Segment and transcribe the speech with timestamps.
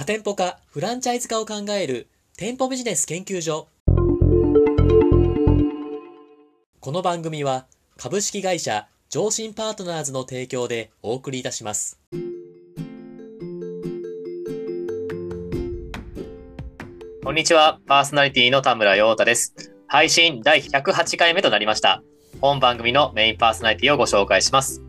[0.00, 2.08] 多店舗化、フランチャイズ化を考える
[2.38, 3.68] 店舗ビジネス研究所。
[6.80, 7.66] この番組は
[7.98, 12.00] 株式会社上信パートナーズの提供でお送りいたします。
[17.22, 19.54] こんにちは、パーソナリティの田村陽太です。
[19.86, 22.02] 配信第108回目となりました。
[22.40, 24.80] 本番組のメインパーソナリティをご紹介します。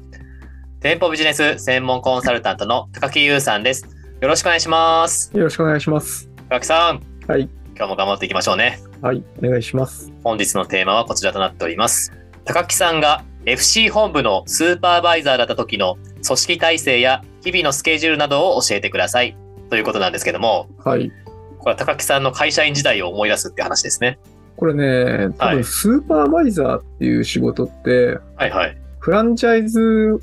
[0.80, 4.01] 店舗ビジネス専門コンサルタントの高木優さんです。
[4.22, 5.36] よろしくお願いします。
[5.36, 6.30] よろしくお願いします。
[6.48, 7.50] 高木さん、はい。
[7.76, 8.80] 今日も頑張っていきましょうね。
[9.02, 9.24] はい。
[9.44, 10.14] お願いします。
[10.24, 12.14] 本日のテーマはこちらとなっております。
[12.46, 19.36] 高木さんが FC 本部のスーパーバイザーだった時の組織体制や日々のスケジュールなどを教えてください。
[19.72, 21.12] ということなんですけども、はい。
[21.58, 24.20] これは高木さんの会社員時代を思い出すって話ですね。
[24.56, 28.78] これね、多はい分スーパーバイザーっていう仕事って、はいはい。
[29.00, 30.20] フランチャイズ、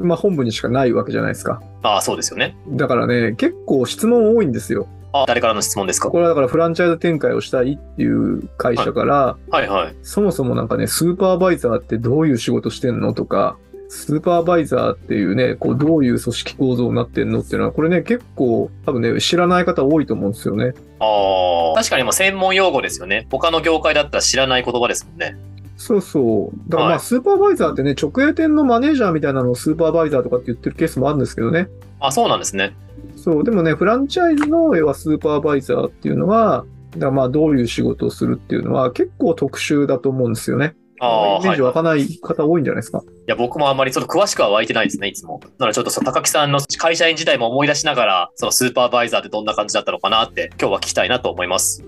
[0.00, 1.62] まあ、本部にしかないわけじゃないですか。
[1.82, 2.56] ああ、そうですよね。
[2.68, 4.88] だからね、結構質問多いんですよ。
[5.12, 6.10] あ、誰からの質問ですか？
[6.10, 9.94] これはだからフランチャイズ展開をしたいっていう会社から、はいはい。
[10.02, 13.56] そもそもなんかね、スーパーバイザーってどういう仕事してんのとか、
[13.88, 20.74] スーパーバイザーっていうね、こうどういう組織構造になってんのっていうのは、これね、結構多分ね、知らない方多いと思うんですよね。
[21.00, 21.74] ああ。
[21.74, 23.26] 確かにもう専門用語ですよね。
[23.30, 25.38] 他の業界だったら知らない言葉ですもんね。
[25.78, 26.70] そうそう。
[26.70, 31.68] だからまはいあ、スーパーバイザーってね、直営店のマネージャーみたいなのをスーパーバイザーとかって言ってるケースもあるんですけどね。
[32.00, 32.74] あ、そうなんですね。
[33.16, 33.44] そう。
[33.44, 40.74] でもね、フランチャイズの要はスーパーバイザーっていうのは、だまあ、どういう仕事をするっていうのは結構特殊だと思うんですよね。
[41.00, 41.58] ああ、イメージはい。
[41.58, 43.02] い湧かない方多いんじゃないですか。
[43.28, 45.40] や、僕もあんまりちょっと詳しくは湧いてないですね、いつも。
[45.58, 51.84] なのでちょっとその高木さんの会社員時代も思い出しながら、そのスーパーバイザーってどんな感じだったのかなって、今日は聞きたいなと思います。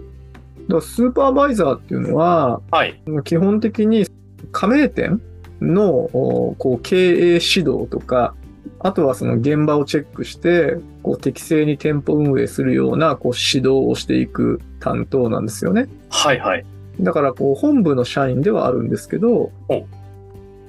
[0.76, 3.02] らスーパーバイザーっていうのは、はい。
[3.24, 4.06] 基本的に
[4.52, 5.20] 加盟店
[5.60, 8.34] のおこう経営指導とか、
[8.78, 15.88] あとはその現場をチェックして、こう適正に店舗運営するようなこう指導をしていく担当なんですよね。
[16.08, 16.64] はいはい。
[17.00, 19.52] だからこう本部の社員ではあるんですけど、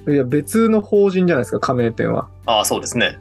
[0.08, 2.28] いや別の法人じゃないですか、加盟店は。
[2.46, 3.18] ああ、そうですね。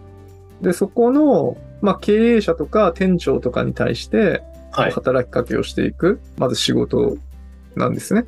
[0.61, 4.43] で、そこの、まあ、経営者とか店長とかに対して、はい。
[4.71, 7.17] 働きかけをしていく、まず仕事
[7.75, 8.25] なんですね。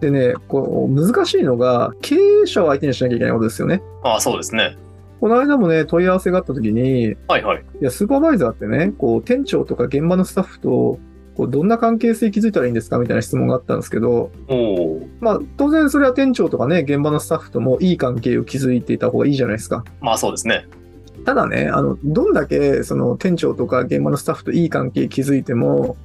[0.00, 3.82] でね、こう、難しいのが、経営者を相手にしなきゃいけないことですよね。
[4.02, 4.76] ああ、そうですね。
[5.20, 7.64] この間もね、問い合わせがあった時に、はいはい。
[7.80, 10.98] いや、スーパーバイザーってね、こう、店長とか現場のスタッフと、
[11.34, 12.98] こう、どんな関係性築いたらいいんですか？
[12.98, 15.08] みたいな質問があったんですけど、おお。
[15.20, 19.82] まあ、当然それは店長とかね、現場のスタッフともいい関係を築いていた方がいいじゃないですか。
[20.02, 20.66] まあそうですね。
[21.24, 25.96] ただね、あの、どんだけ、その、店長とか現場のスタッフといい関係築いても、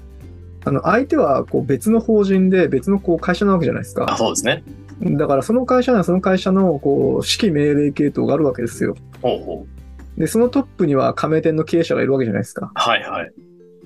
[0.64, 4.18] あの、相手は、こう、別の法人で、別の、こう、会社なわけじゃないですあ、か。
[4.18, 4.64] そうですね。
[5.02, 8.96] だから、その会社にはその会社の、こう、指揮命令系統があるわけですよ。
[9.22, 9.66] ほうほ
[10.18, 10.20] う。
[10.20, 12.72] で、そのトップには加盟店の経営者がいるわけじゃないですか。
[12.76, 13.32] はいはい。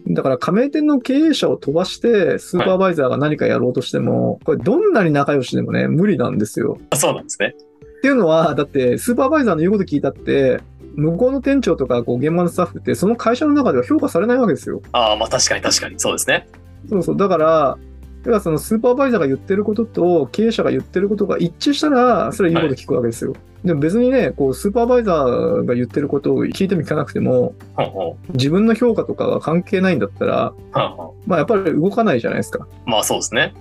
[0.07, 6.77] だから加盟店の経営者を飛ばして、スーパーバイザーが何かやろうとしても、これどんなに仲良しでもね、無理なんですよ。
[6.91, 7.55] あそうなんですね。
[7.97, 10.59] っていうのは、だって、スーパーバイザーの言うこと聞いたって、
[10.95, 14.81] 向こうの店長とか、こう、現場のスタッフって、その会社の中では評価されないわけですよ。
[14.91, 15.99] ああ、まあ確かに確かに。
[15.99, 16.47] そうですね。
[16.89, 17.17] そうそう。
[17.17, 17.77] だから、
[18.25, 23.33] 要はそのスーパーバイザーが言ってることと経営者が言ってることが一致したら、それは言うこと聞くわけですよ。
[23.63, 30.77] でも別にね、こう、スーパーバイザーが言ってることを聞いても聞かなくても、ほうほ自分の評価とかが関係ないんだったら、う。
[30.77, 32.67] はんはんまあやっぱり動かないじゃないですか。
[32.85, 33.53] まあそうですね。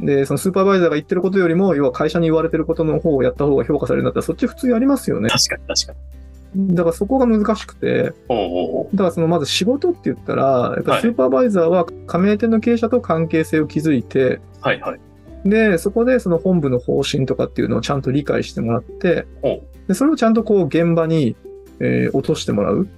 [0.00, 5.28] で、そのスーパーバイザーが言ってることよりも、要は会社に言われてることの方をやった方が評価されるんだったら、そっち普通やりますよね。
[5.28, 6.21] 確かに確かに。
[6.54, 14.40] だからそこが難しくて、だからそのまず仕事って言ったら、やっぱはいスーパーバイザーは加盟店の経営者と関係性を築いて、う。
[14.60, 15.00] はいはい。
[15.48, 21.36] で、そこでその本部の方針とかっていうのをちゃんと理解してもらってほ、でそれをちゃんとこう現場に、
[21.80, 22.88] えー落としてもらう。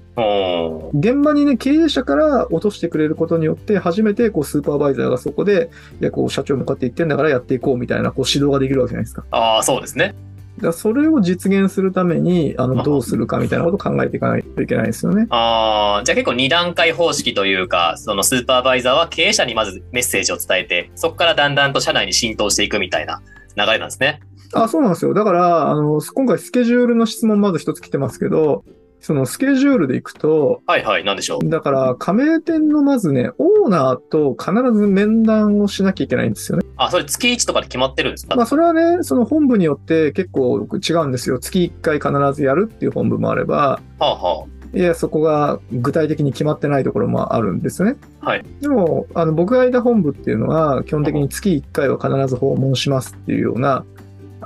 [0.94, 5.70] 現場にね、経営者から落としてくれることによって、初めてこうスーパーバイザーがそこで、
[6.00, 9.24] いや、こう社長向かって言ってんだからやっていこうみたいなこう指導ができるわけじゃないですか。
[9.30, 10.14] ああ、そうですね。
[10.60, 15.26] だそれを実現するために、あの、あどうするかみたいなことを考えていかないといけないですよね。
[15.30, 23.20] ああ、じゃあ結構二段階方式というか、そのスーパーバイザーは経営者にまずメッセージを伝えて、そこからだんだんと社内に浸透していくみたいな
[23.56, 24.20] 流れなんですね。
[24.52, 25.12] あ、そうなんですよ。
[25.14, 28.64] だから、あの、今回スケジュールの質問まず一つ来てますけど、
[29.04, 31.46] そのスケジュールでいくと、はいはい、なんでしょう。
[31.50, 36.64] だから、加盟店のまずね、オーナーと必ず面談をしなきゃいけないんですよね。
[36.78, 41.38] あ、それ月1とかで決まってるんですか、まあ、それはね、その本部によって結構違うんですよ。
[41.38, 44.78] 月1回必ずやるっていう本部もあれば、はあはあ。
[44.78, 47.96] いや、そこが具体的に決まってないところもあるんですよね。
[48.20, 48.44] はい。
[48.62, 53.84] でも、あの、僕がいた本部っていうのは、基本的に月1回は必ず訪問しますっていうような、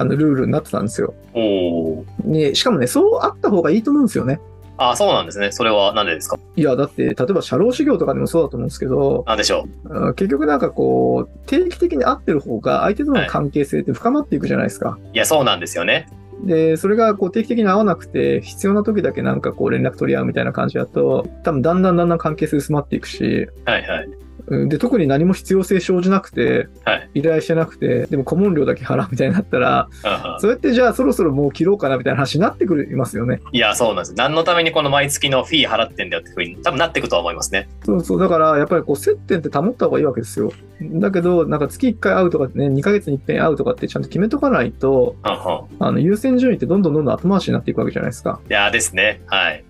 [0.01, 1.15] あの、ルールになってたんですよ。
[1.35, 2.05] おお。
[2.25, 4.41] ね、しかもね、そうあった方がいいと思うんですよね。
[4.81, 5.51] ああ、そうなんですね。
[5.51, 6.39] それは何でですか？
[6.55, 10.11] いや、だって、例えば社労修行とかでもそうだと思うんですけど、なんでしょう？
[10.11, 14.97] ん結局なんかこう、定期的に会ってる方が相手との関係性って深まっていくじゃないですか。
[15.03, 15.07] う。
[15.13, 16.09] いや、そうなんですよね。
[16.45, 24.09] で、それがこう定期的に会わなくて、必要な時だけなんかこう連絡取り合うみたいな感じだと、多分だんだんだんだん関係性薄まっていくし、はいはい。
[24.51, 27.11] うんで、特に何も必要性生じなくて、はい。
[27.15, 33.41] 依頼してなくて、でも顧問料だけ払うみたいになったら、うんうんそれってじゃあそろそろもう切ろうかなみたいな話になってくるいますよね。
[33.53, 34.15] いや、そうなんです。
[34.15, 37.69] 何のためにこの毎月のフィー払ってんだよってふうに多分なっていくとは思いますね。
[37.85, 38.21] そうそう。
[38.21, 40.53] だから、やっぱりこう、接点って保った方がいいわけですよ。
[40.81, 45.87] だけど、なんか月1回会うとかね、2ヶ月に1遍会うとかってちゃんと決めとかないと、うんうん。
[45.87, 48.41] あの、優先順位ってどんどんどんどん後回しになっていくわけじゃないですか。
[48.49, 49.21] いやですね。
[49.27, 49.65] はい。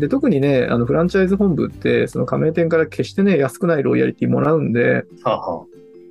[0.00, 5.64] で、特にね、あの、フランチャイズ本部って、その加盟店から決してね、安くないロイヤリティもらうんで、はんは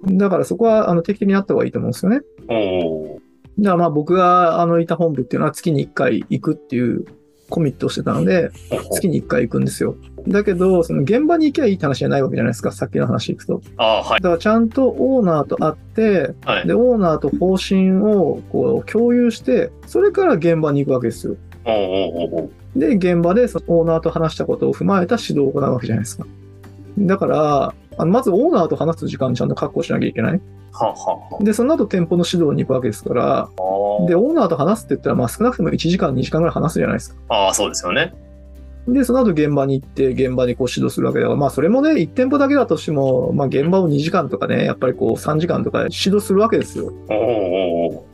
[0.06, 2.22] だからそこは、あの、定期的にあった方がいいと思うんですよね。
[3.60, 7.06] だからまあ僕が、あの、いた本部っていうのは月に1回行くっていう
[7.50, 8.50] コミットをしてたので、
[8.92, 9.96] 月に1回行くんですよ。
[10.28, 13.62] だけど、その現場に行けばいいって話じゃないわけじゃないですか、さっきの話行くと。
[13.78, 14.22] ああ、はい。
[14.22, 16.68] だからちゃんとオーナーと会って、はい。
[16.68, 21.36] で、オーナーと方針をこう共有して、それから現場に行くわけですよ。
[21.66, 26.26] おーおーおーおーで、現場でそのオーナーと話したことを踏まえた指導を行うわけじゃないですか。
[26.98, 30.42] だから、あのまずオーナーと話す時間ちゃんと確保しなきゃいけない。
[30.74, 33.50] はんはで、その後店舗の指導に行くわけですから、
[34.08, 37.22] で、オーナーと話すって言ったら、まあ少なくとも1時間、2時間ぐらい話すじゃないですか。
[37.30, 38.14] あー、そうですよね。
[38.88, 46.94] で、その後現場に行って、現場にこう指導するわけだから、まあそれもね、1店舗だけだとしても、まあ現場を2時間とかね、やっぱりこう3時間とか指導するわけですよ。
[47.10, 47.16] おー
[47.98, 48.06] お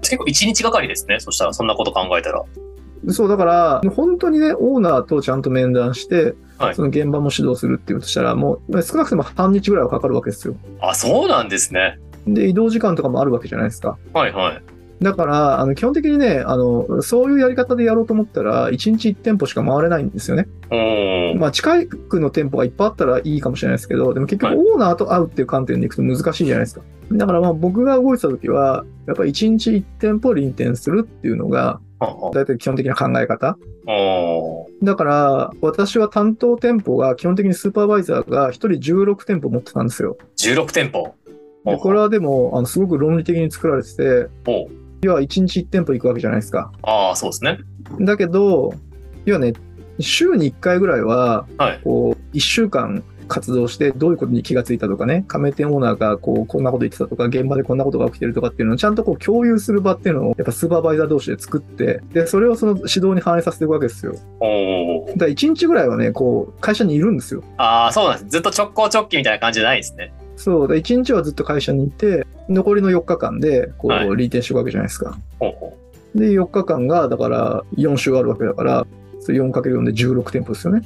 [0.00, 1.20] 結構一日がかりですね。
[1.20, 2.42] そしたら、そんなこと考えたら。
[3.08, 10.56] そう、だから、本当にね、オーナーとちゃんと面談して、はいその現場も指導するっていうとしたら、もう少なくとも半日ぐらいはかかるわけですよ。
[10.80, 11.98] あ、そうなんですね。
[12.26, 13.98] で、移動時間とかもあるわけじゃないですか。
[14.14, 14.62] はいはい。
[15.02, 20.48] だから、あの、基本的にね、あの、そういうやり方でやろうと思ったら、1日1店舗しか回れないんですよね。
[20.70, 26.80] おーまあ、近くの店舗がいっぱいあったらいいかもしれないですけど、でも結局はいオーナーと会うっていう観点でいくと難しいじゃないですか。
[27.12, 33.58] だからまあ僕が動いてた時は、やっぱり1日1店舗臨店するっていうのが、はんはんだいたい基本的な考え方。
[34.82, 40.16] だから、私は担当店舗が基本的にスーパーバイザーが1人16店舗持ってたんですよ。
[40.36, 41.14] 16店舗。
[41.64, 44.28] でこれはでも、あのすごく論理的に作られてて、
[45.02, 46.72] 要は1日1店舗行くわけじゃないですか。
[46.82, 47.58] ああ、そうですね。
[48.00, 48.72] だけど、
[49.24, 49.52] 要はね、
[49.98, 51.80] 週に1回ぐらいは、はい。
[51.82, 64.12] こう、1週間活動して、どういうことに気がついたとかね、加盟店オーナーがこう、こんなこと言ってたとか、現場でこんなことが起きてるとかっていうのをちゃんとこう共有する場っていうのを、やっぱスーパーバイザー同士で作って、で、それをその指導に反映させていくわけですよ。
[64.12, 64.24] だか
[65.26, 67.42] ら1日ぐらいはね、こう、会社にいるんですよ。
[67.56, 68.30] ああ、そうなんです。
[68.30, 70.12] ずっと直行直帰みたいな感じじゃないですね。
[70.36, 75.18] そう、で1日はずっと会社にいて、残りの4日間で、こう、はいリーテンしていくわけじゃないですか。
[76.14, 78.86] で、4日間が、だから、4週あるわけだから、
[79.20, 80.82] それ 4×4 で16店舗ですよね。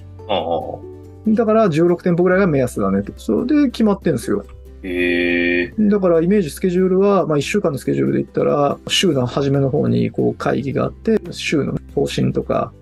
[1.28, 3.12] だから、16店舗ぐらいが目安だねと。
[3.16, 4.44] それで決まってんですよ。
[4.82, 5.72] え。
[5.78, 12.72] だからイメージスケジュールは、まあ、1週間のスケジュールで言ったら、週の初めの方にこう会議があって、週の方針とか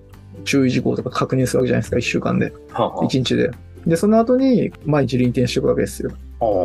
[0.45, 3.51] 注意事項とか確認するわけじゃないですか、1週間で、はんはん1日で。
[3.87, 6.13] で、その後に毎日臨転していくわけですよ。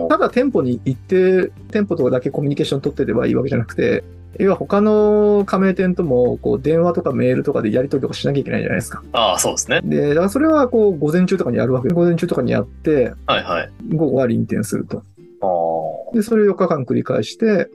[0.09, 4.03] ただ店舗に行って、店舗とかだけコミュニケーション取ってればいいわけじゃなくて、
[4.39, 9.03] 要は他の加盟店とも、こう、電話とかメールとかでやり取りとかしなきゃいけないじゃないですか。
[9.11, 9.81] ああ、そうですね。
[9.83, 13.71] で、だからそれはこう、午前中とかにやるわけで、午前中とかにやって、はいはい。
[13.95, 15.03] 午後は臨転すると。
[15.41, 16.15] ああ。
[16.15, 17.69] で、それを4日間繰り返して、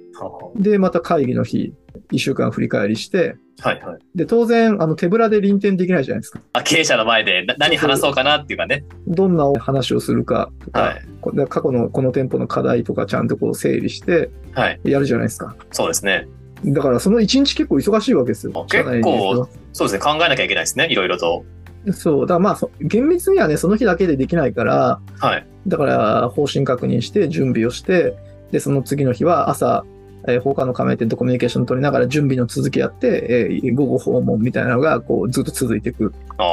[0.56, 1.75] で、また会議の日、
[2.12, 3.99] 1週間振り返りして、はいはい。
[4.14, 6.40] で、当然、あの、手ぶらで臨転できないじゃないですか。
[6.52, 8.85] あ、経営者の前でな何話そうかなっていうかね。
[9.09, 11.49] どんな話をするかとか、はい。
[11.49, 14.80] 過去のこの店舗の課題とかちゃんとこう整理してはい。
[14.85, 15.56] やるじゃないですか。
[15.73, 16.28] そうですね。
[16.64, 18.66] だからその1日結構忙しいわけですよ。
[18.70, 20.12] 結構そうですね。
[20.12, 20.88] 考えなきゃいけないですね。
[20.90, 21.44] いろいろと。
[21.92, 22.26] そう。
[22.26, 25.46] だからまあ、そ厳密にはね、その日だけでできないから、はい。
[25.66, 28.16] だから方針確認して準備をして、
[28.50, 29.84] で、その次の日は朝、
[30.26, 36.12] えー他の加盟店とコミュニケーション取りながら準備の続きやって、えー午後訪問みたいなのがこうずっと続いていく。
[36.38, 36.44] あ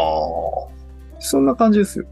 [1.20, 2.06] そんな感じですよ。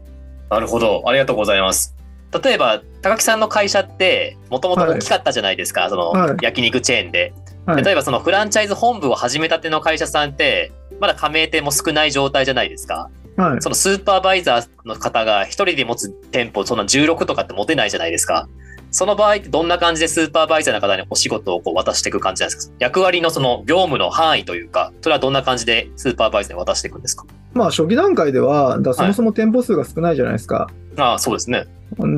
[0.50, 0.56] あ。
[0.56, 1.02] なるほど。
[1.06, 1.94] ありがとうございます。
[2.42, 5.88] 例えば、高木さんの会社って、もともと大きかったじゃないですか。
[5.88, 7.32] その、はい焼肉チェーンで。
[7.66, 13.10] はい例えば、そのフランチャイズ本部を始めたての会社さんって、まだ加盟店も少ない状態じゃないですか。
[13.36, 13.62] はい。
[13.62, 18.48] そのスーパーバイザーの方が一人で持つ店舗、そんな16とかって持てないじゃないですか。
[18.94, 22.74] その場合ってどんな感じでスーパーバイザーの方にお仕事をこう渡していく感じなんですか？
[22.78, 27.26] 役割のその業務の範囲というか、それはどんな感じでスーパーバイザーに渡していくんですか？
[27.54, 30.70] まあ初期段階では、だそもそも店舗数が少ないじゃないですか。
[30.96, 31.66] ああ、そうですね。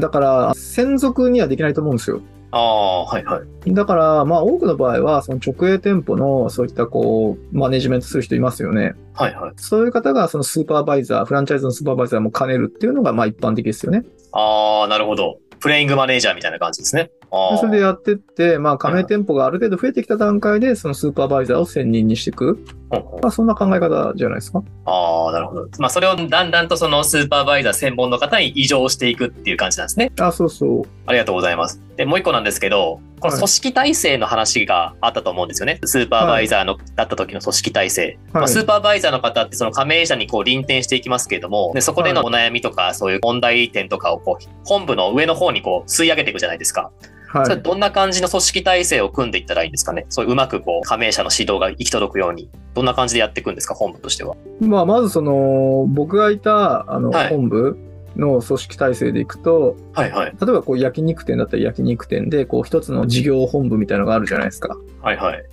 [0.00, 2.20] だから、専属にはできないと思うんですよ。
[2.50, 3.72] ああ、はいはい。
[3.72, 8.94] だから、まあ多くの場合は、その直営店舗のそういったこう、マネジメントする人いますよね。
[9.14, 9.52] はいはい。
[9.56, 14.04] そういう方がそのスーパーバイザー、フランチャイズのスーパーバイザーも兼ねるっていうのがまあ一般的ですよね。
[14.32, 15.38] ああ、なるほど。
[15.60, 17.10] プレイングマネージャーみたいな感じですね。
[17.58, 22.64] それでやってって、まあ加盟店舗がある程度増えてきた段階で、そのスーパーバイザーを専任にしていく。
[22.90, 24.62] まあそんな考え方じゃないですか。
[24.84, 25.68] ああ、なるほど。
[25.78, 30.12] まあ、それをだんだんとそのスーパーバイザー専門の方に移譲していくっていう感じなんですね。
[30.20, 30.82] あ、そうそう。
[31.06, 31.80] ありがとうございます。
[31.96, 35.78] で、もう一個なんですけど、この組織体制の話があったと思うんですよね。
[35.84, 38.18] スーパーバイザーの、だった時の組織体制。
[38.32, 46.90] まあ、はいスーパーバイザーの方ってその加盟者にこう臨転していきますけれども、でそこでのお悩みとか、そういう問題点とかをこう、本部の上の方にこう吸い上げていくじゃないですか。
[47.32, 47.62] それはい。
[47.62, 50.06] どんな感じの組織体制を組んでいったらいいんですかね。
[50.08, 54.36] そういううまくこう、加盟者の指導が行き届くように、どんな感じでやっていくんですか、本部としては。
[54.60, 57.78] まあまずその、僕がいた、あの、はい本部
[58.16, 60.30] の組織体制でいくと、はいはい。
[60.40, 64.76] 例えばこう焼肉店だったら焼肉店で、こう一つの事業本部みたいなのがあるじゃないですか。
[65.02, 65.44] はいはい。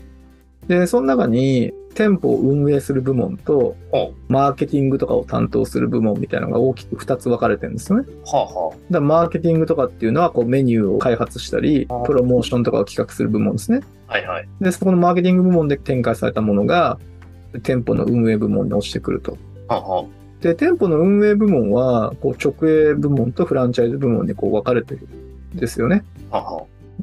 [0.68, 8.06] で、その中に店舗を運営する部門と、ほマーケティングとかを担当する部門みたいなのが大きく2つ分かれてるんですよね。
[8.08, 8.12] う。
[8.26, 13.82] はあはだからマーケティングとかっていうのはこうメニューを開発したりプロモーションとかを企画する部門ですね。
[14.08, 14.14] あ。
[14.14, 14.48] はいはい。
[14.62, 16.98] で、そこのマーケティング部門で展開されたものが、
[17.62, 19.38] 店舗の運営部門に落ちてくると。
[19.68, 20.06] はあは
[20.44, 25.08] で、店舗の運営部門は、こう直営部門とフランチャイズ部門にこう分かれてる
[25.56, 26.04] んですよね。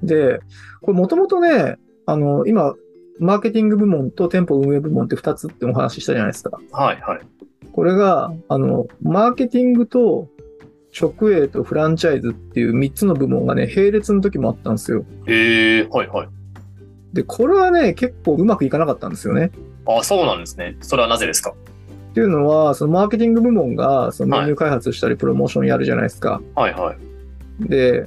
[0.03, 0.41] で、
[0.83, 2.75] これもともとね、あの、今、
[3.19, 6.59] マーケティング部門と店舗運営部門って2つってお話ししたじゃないですか。
[6.73, 6.83] あ。
[6.85, 7.21] はいはい。
[7.73, 10.29] これが、あの、マーケティングと
[10.99, 15.05] 直営とフランチャイズっていう3つの部門がね、並列の時もあったんですよ。
[15.27, 16.29] へえ、はいはい。
[17.15, 19.51] で、これはね、結構うまくいかなかったんですよね。
[19.87, 20.77] あそうなんですね。
[20.81, 21.55] それはなぜですか？
[22.11, 26.41] っていうのは、そのマーケティング部門がそのメニュー開発したりプロモーションやるじゃないですか。
[26.57, 27.69] はいはい。
[27.69, 28.07] で、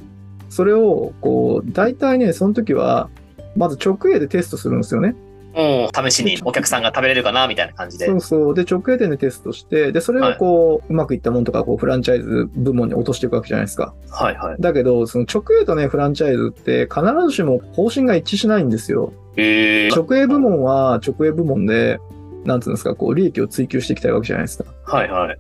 [0.50, 3.10] それを、こう、大体ね、その時は、
[3.56, 5.16] まず直営でテストするんですよね。
[5.54, 8.08] もう試しにお客さんが食べれるかなみたいな感じで。
[8.08, 8.56] そうそう。
[8.56, 13.94] で、直営店でテストして、で、それをこう、うまくいったものとか、こう、フランチャイズ部門に落としていくわけじゃないですか。
[14.10, 14.56] はいはい。
[14.60, 19.14] だけど、その直営とね、フランチャイズって必ずしも方針が一致しないんですよ。
[19.36, 22.00] 直営部門は直営部門で、
[22.46, 24.66] なんつうんですか、こう、利益を追求していきたいわけじゃないですか。
[24.86, 25.38] はいはい。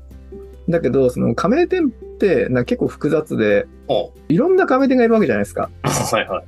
[0.69, 5.69] だけど、その加盟店ってな結構複雑で、おいろんな加盟店がいるわけじゃないですか。
[5.83, 6.45] はいはい。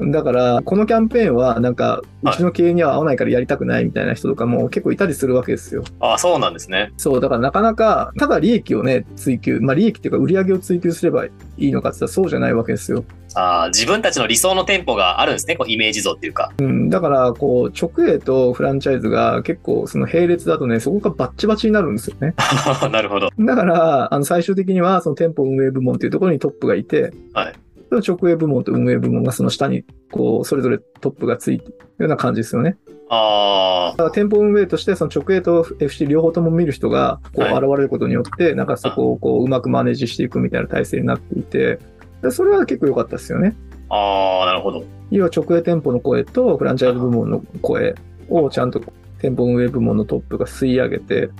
[0.00, 5.82] だから、このキャンペーンは、なんか、うはいちの経営には合わないからやりたくないみたいな人とかも結構いたりするわけですよ。
[5.98, 6.92] あそうなんですね。
[6.96, 13.04] そう、だからなかなか、ただ利益をね、追求、まあ利益っていうか売り上げを追求すればいいのかって言ったらそうじゃないわけですよ。
[13.34, 15.56] あ自分たちの理想の店舗があるんですね。
[15.56, 16.52] こうイメージ像っていうか。
[16.58, 22.34] うん、だから、こう、直営とフランチャイズが結構、その並列だとね、そこがバッチバチになるんですよね。
[22.92, 23.30] なるほど。
[23.38, 27.54] だから、あの、最終的には、その店舗運営部門っていうところにトップがいて、はい。
[28.00, 32.78] その直営部門と運営部門がその下に、こう、それぞれトップがついてるような感じですよね。
[33.10, 41.78] あだから店舗運営として、その直営と FC 両方とも見る人が、こう、はい現れることによって、なんかそこをこう、うまくマネージしていくみたいな体制になっていて、
[42.22, 43.54] でそれは結構良かったですよね。
[43.90, 43.96] あ。
[43.96, 44.84] ああ、なるほど。
[45.10, 47.94] 要は直営店舗の声とフランチャイズ部門の声
[48.30, 48.80] をちゃんと
[49.22, 51.30] 店舗運営部門のトップが吸い上げて、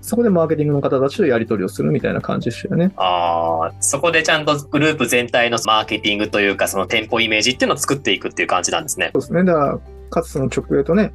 [0.00, 2.90] そこでマーケティングの方たちとやり取りをするみたいな感じでしたよね。
[2.96, 9.10] ああ、そこでちゃんとグループ全体のマーケティングというか、その店舗イメージっていうのを作っていくっていう感じなんですね。
[9.12, 9.44] そうですね。
[9.44, 11.12] だから、かつその直営とね、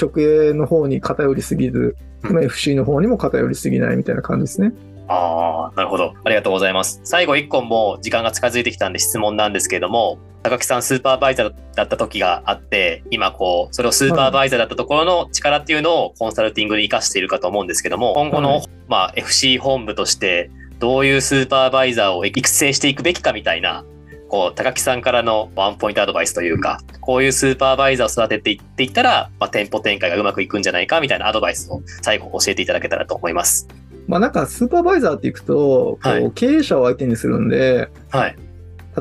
[0.00, 4.72] 直営の方に偏りすぎず、うんまあ FC の方にも偏りすぎないみたいな感じですね。
[5.08, 6.14] ああ、なるほど。
[6.24, 7.00] ありがとうございます。
[7.04, 10.18] 最後一個もう時間が近づいてきたんで質問なんですけれども、
[10.48, 23.84] 高木さんスーパーバイザーだった時があって、今こう、それをスーパーバイザーだったところの力っていうのをコンサルティングに活かしているかと思うんですけども、今後の、はいまあ FC 本部として、どういうスーパーバイザーを育成していくべきかみたいな、
[24.28, 33.68] こう、高木さんからのワンポイントアドバイスというか、こういうスーパーバイザーを育てていっていったら、まあ、店舗展開がうまくいくんじゃないかみたいなアドバイスを最後教えていただけたらと思います。
[34.06, 38.36] まあなんかスーパーバイザーっていくと、こはいう経営者を相手にするんで、はい。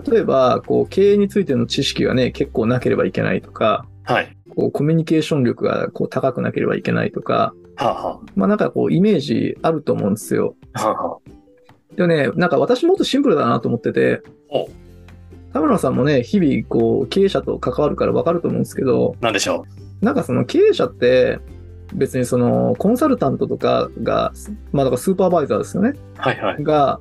[0.06, 4.38] 例えば、こう、経営についての知識がね、結構なければいけないとか、はい。
[4.56, 10.56] こう、コミュニケーション力がこう高くなければいけないとか、はあ、はまあなんかこう、イメージあると思うんですよ。
[10.74, 11.18] あ、はあ、は
[11.96, 14.70] でもね、なんか私もっとシンプルだなと思っててお、
[15.51, 19.66] 田村さんもね、日々こう、経営者と関わるからわかると思うんですけど、なんでしょ
[20.01, 21.39] なんかその経営者って、
[21.94, 24.32] 別にそのコンサルタントとかが、
[24.72, 25.89] まあだからスーパーバイザーですよね。
[25.89, 25.98] う。
[26.18, 26.63] はいはい。
[26.63, 27.00] が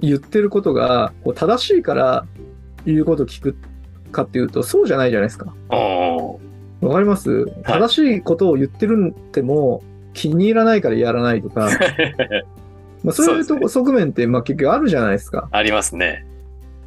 [0.00, 2.26] 言ってることがこう正しいから
[2.84, 3.56] 言うこと聞く
[4.12, 5.54] かっていうとそうじゃないじゃないですか。
[6.80, 7.46] わかります？
[7.62, 9.82] 正しいことを言ってるんっても
[10.12, 11.68] 気に入らないからやらないとか、
[13.02, 15.48] まあそういうとこ側面ってまあ結局あるじゃないですか。
[15.50, 16.26] ありますね。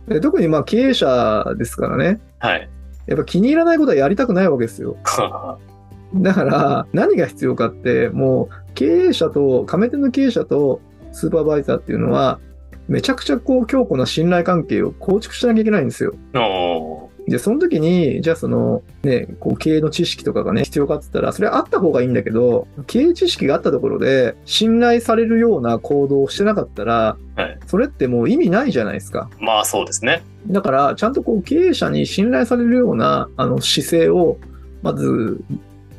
[0.07, 2.19] で特にまあ経営者ですからね。
[2.39, 2.69] はい。
[3.07, 4.97] やっぱ気に入らないことはやりたくないわけですよ。
[6.15, 10.79] だから、何が必要かって、もう経営者と、加盟店の経営者と
[11.11, 12.39] スーパーバイザーっていうのは、
[12.87, 16.15] めちゃくちゃこう強固な信頼関係を構築しなきゃいけないんですよ。
[16.35, 29.29] おで、その時に、じゃあその、ね、こう経営の知識とかがね、必要かって言ったら、それはあった方がいいんだけど、経営知識があったところで、信頼されるような行動をしてなかったら、はいそれってもう意味ないじゃないですか。
[29.39, 30.23] まあそうですね。
[30.47, 34.37] だから、ちゃんとこう経営者に信頼されるような、あの、姿勢を、
[34.81, 35.41] まず、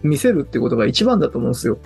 [0.02, 1.78] 見せるってことが一番だと思うんですよ。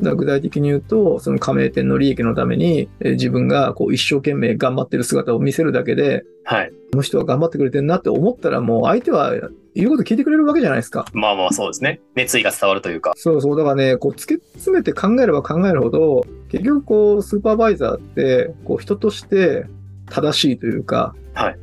[0.00, 6.70] 具体的に言うと、その加盟店の利益のために、えー自分がこう一生懸命頑張ってる姿を見せるだけで、はい。
[6.92, 9.32] この人は頑張ってくれてるなって思ったら、もう相手は
[9.74, 11.06] 言うこと聞いてくれるわけじゃないですか。
[11.12, 12.00] まあまあそうですね。
[12.14, 13.12] 熱意が伝わるというか。
[13.16, 13.56] そうそう。
[13.56, 19.66] だからね、こう突き詰めて考えれば考えるほど、結局こう、スーパーバイザーって、こう人として
[20.10, 21.58] 正しいというか、はい。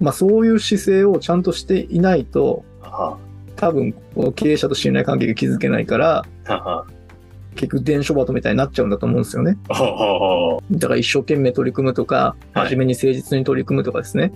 [0.00, 3.16] まあそういう姿勢をちゃんとしていないと、は
[3.56, 6.86] 多分こう経営者と信頼関係が築けないから、あはあは
[7.54, 9.56] 結局伝書バトみたいになっちゃうんだと思うんですよね。
[10.70, 14.32] だから一生懸命取り組むとか、はい真面目に誠実に取り組むとかですね。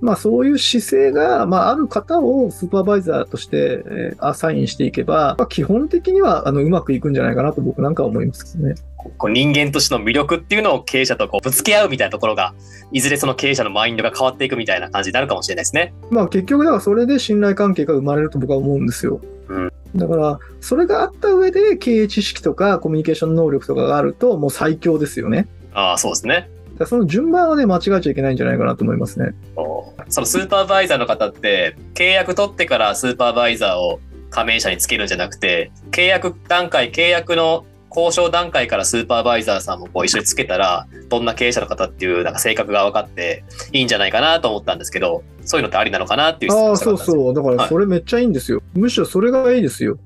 [0.00, 8.74] まあそういう姿勢が、まあある方をスーパーバイザーとして、えーアサインしていけば、まあ、基本的にはあのうまくいくんじゃないかなと僕なんかは思いますけどね。
[9.18, 12.54] こう人間としての魅力っていうのを経営者とこうぶつけ合うみたいなところが、
[12.92, 15.94] いずれその経営者のマインドが変わっていくみたいな感じになるかもしれないですね。
[16.10, 19.20] まあ結局だからそれで信頼関係が生まれると僕は思うんですよ。
[19.48, 25.48] うんだから、それがあった上で経営知識とかコミュニケーション能力とかがあるともう最強ですよね。
[25.74, 26.48] ああ、そうですね。
[26.86, 29.34] その順番はね、間違えちゃいけないんじゃないかなと思いますね。
[29.56, 47.34] おそのスーパーバイザーの方って、契約取ってからスーパーバイザーを加盟者につけるんじゃなくて、契約段階、契約の交渉段階からスーパーバイザーさんもこう一緒につけたら、どんな経営者の方っていうなんか性格が分かっていいんじゃないかなと思ったんですけど、そういうのってありなのかなっていう質ああ、そうそう。
[47.34, 48.62] だからそれめっちゃいいんですよ。
[48.74, 49.98] むしろそれがいいですよ。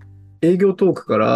[0.42, 1.26] 営業トークから、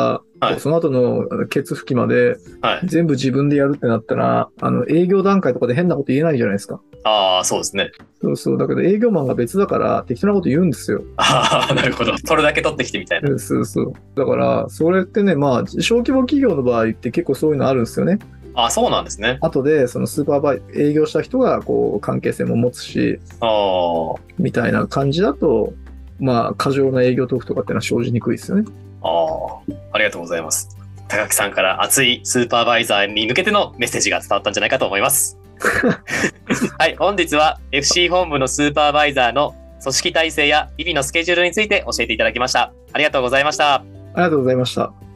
[0.40, 2.87] はいその後のケツ拭きまではい。
[2.87, 6.80] 全部自分でやるってなったら、あの営業段階とかで変なこと言えないじゃないですか。
[7.04, 7.90] ああ、そうですね。
[8.21, 8.59] そうそう。
[8.59, 11.03] だけど営業マンが別だから適当なこと言うんですよ。
[11.16, 12.12] ああ、なるほど。
[12.18, 13.38] それだけ取ってきてみたいな。
[13.38, 13.92] そうそう。
[14.14, 18.18] だから、それってね、まあ、小規模企業の場合って結構そういうのあるんですよね。
[18.55, 19.38] ああ、そうなんですね。
[19.40, 25.72] 後で、そのスーパーバイ、営業した人が、こう、関係性も持つし、ああ、みたいな感じだと、
[26.18, 28.64] まあ、過剰な営業トークとかっていうのは生じにくいですよね。
[29.03, 30.77] ああ、ありがとうございます。
[31.09, 35.39] 高木さんから熱いスーパーバイザーに向けてのメッセージが伝わったんじゃないかと思います。
[36.79, 42.73] はい、本日は FC 本部のスーパーバイザーの組織体制や日々のスケジュールについて教えていただきました。
[42.92, 43.75] ありがとうございました。
[43.75, 43.83] あ
[44.16, 45.10] りがとうございました。